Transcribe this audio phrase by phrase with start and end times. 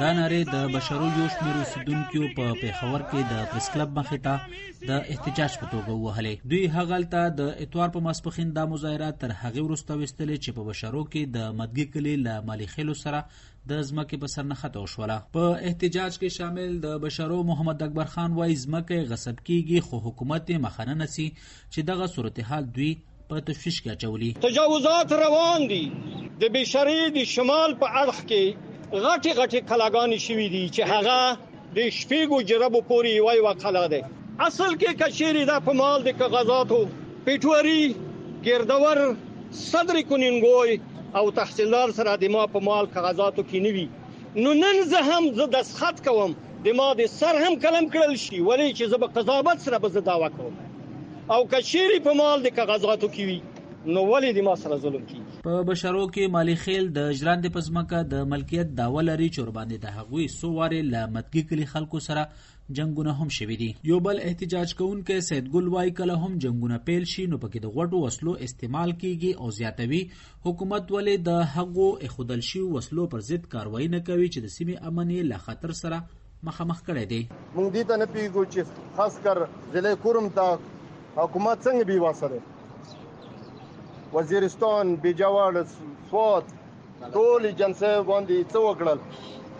[0.00, 4.34] دا ناره د بشرو you شمیر اوسیدونکو په پیښور کې د press club مخې ته
[4.88, 9.60] د احتجاج په توګه وهلې دوی هغلته د اتوار په ماسپخین د مظاهره تر هغه
[9.66, 13.20] وروسته وستلې چې په بشرو کې د مدګي کلی له مالی خلو سره
[13.70, 15.16] د ځمکې په سر نخته وشوله.
[15.36, 20.54] په احتجاج کې شامل د بشرو محمد اکبر خان وای ځمکې غصب کیږي خو حکومت
[20.66, 21.28] مخنه نسی
[21.72, 22.92] چې دغه صورتحال دوی
[23.28, 24.30] په تشویش کې اچولي.
[24.46, 25.84] تجاوزات روان دي.
[26.40, 28.44] د بشری د شمال په اړخ کې
[29.04, 31.18] غټي غټي کلاګانی شوې دي، چې هغه
[31.76, 34.00] د شپږو جربو پوري وای وا کلا ده.
[34.46, 36.80] اصل کې کشيري د په مال د کاغذاتو
[37.26, 37.82] پیټوري،
[38.46, 38.98] ګردور
[39.58, 40.74] صدر کونینګوي
[41.18, 43.86] او تحصیلدار سره د ما په مال کاغذاتو کې نیوي
[44.42, 46.32] نو نن زه هم زه د خط کوم،
[46.64, 49.88] د ما د سر هم کلم کړل شي، ولی چې زه به قضاوت سره به
[49.98, 50.54] زه داوا کوم.
[51.34, 53.40] او کشيري په مال د کاغذاتو کې وي،
[53.94, 57.94] نو ولی د ما سره ظلم کی په بشرو کې مالی خیل د ژوند په
[58.12, 62.22] د ملکیت داوا لري چې باندې د هغوی سو واره ل مدګي کلی خلکو سره
[62.78, 63.68] جنگونه هم شوي دي.
[63.88, 67.74] یو بل احتجاج کوونکې سید ګل وای کله هم جنگونه پیل شي، نو پکې د
[67.74, 70.00] غټو وسلو استعمال کیږي او زیاتوي.
[70.48, 74.92] حکومت ولې د هغو اخودل شي وسلو پر ضد کاروایی نه کوي چې د سیمې
[74.92, 76.00] امن یې له خطر سره
[76.50, 77.22] مخامخ کړی دی.
[77.56, 78.60] مونږ دې ته نه پیګو چې
[78.96, 79.44] خاص کر
[79.76, 80.58] ضلع کورم ته
[81.22, 82.53] حکومت څنګه بي واسره
[84.14, 85.62] وزیرستان بیجاوړ
[86.10, 86.44] سوات
[87.14, 88.98] ټول جنسه باندې څه وکړل؟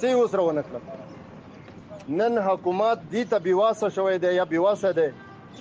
[0.00, 0.82] څه وسره ونه کړل؟
[2.20, 5.08] نن حکومت دې ته بیواسه شوې ده یا بیواسه ده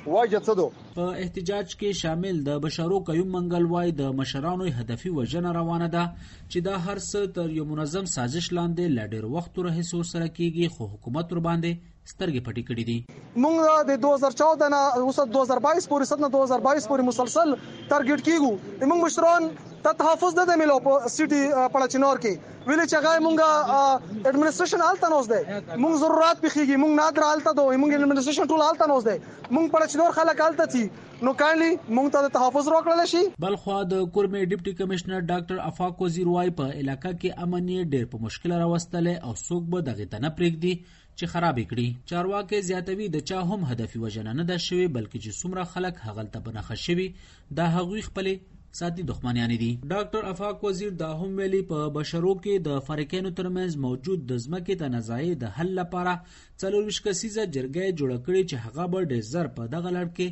[0.06, 5.14] واجه څه دو؟ په احتجاج کې شامل د بشرو قیوم منګل وای د مشرانو هدفي
[5.18, 6.04] وجنه روانه ده
[6.52, 10.90] چې دا هر څه تر یو منظم سازش لاندې لډیر وخت راهیسو سره کیږي خو
[10.94, 11.72] حکومت ور باندې
[12.12, 12.98] سترګې پټې کړې دي.
[13.44, 13.58] مونږ
[13.90, 17.50] د 2014 نه اوس 2022 پورې سره 2022 پورې مسلسل
[17.90, 18.52] ټارګټ کیګو
[18.90, 19.44] موږ مشران
[19.86, 21.42] ته تحفظ نه ملو په سټي
[21.76, 22.34] پړچنور کې
[22.68, 23.48] ویلې چې هغه مونږه
[24.32, 25.40] اډمنستریشن حالت نوز ده
[25.84, 29.16] مونږ ضرورت بخيږي مونږ نادر حالت ده مونږ اډمنستریشن ټول حالت نوز ده
[29.56, 30.84] مونږ پړچنور خلک حالت تي
[31.28, 36.06] نو کانلی مونږ ته تحفظ روکړل شي بل خو د کورمې ډیپټي کمشنر ډاکټر افاق
[36.08, 40.34] وزیر وای په علاقې کې امن ډېر په مشکل راوستلې او څوک به دغه تنه
[40.38, 40.74] پرېږدي
[41.18, 45.32] چې خراب کړي چارواکي زیاتوي د چا هم هدفي وجنه نه ده شوی بلکې چې
[45.42, 47.08] څومره خلک هغلته بنخښ شوی۔
[47.60, 48.30] دا هغوی خپل
[48.80, 53.82] ساتي دښمنیان دي ډاکټر افاق وزیر دا هم ویلي په بشرو کې د فریقینو ترمنځ
[53.86, 56.14] موجود د ځمکې د نزاعي د حل لپاره
[56.62, 60.28] څلور کسیزه جرګه جوړه کړې چې هغه به ډېر زر په دغه لړ کې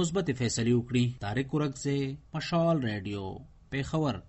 [0.00, 1.94] مثبت فیصله وکړي طارق ورک سے
[2.38, 3.28] مشال ریډیو
[3.74, 4.20] پیښور۔